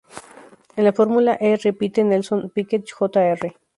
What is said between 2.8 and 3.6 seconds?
jr.